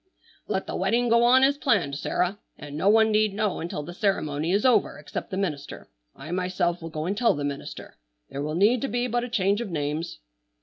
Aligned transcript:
"Let 0.47 0.65
the 0.65 0.75
wedding 0.75 1.09
go 1.09 1.23
on 1.23 1.43
as 1.43 1.59
planned, 1.59 1.95
Sarah, 1.95 2.39
and 2.57 2.75
no 2.75 2.89
one 2.89 3.11
need 3.11 3.35
know 3.35 3.59
until 3.59 3.83
the 3.83 3.93
ceremony 3.93 4.51
is 4.51 4.65
over 4.65 4.97
except 4.97 5.29
the 5.29 5.37
minister. 5.37 5.91
I 6.15 6.31
myself 6.31 6.81
will 6.81 6.89
go 6.89 7.05
and 7.05 7.15
tell 7.15 7.35
the 7.35 7.43
minister. 7.43 7.97
There 8.27 8.41
will 8.41 8.55
need 8.55 8.81
to 8.81 8.87
be 8.87 9.05
but 9.05 9.23
a 9.23 9.29
change 9.29 9.61
of 9.61 9.69
names." 9.69 10.17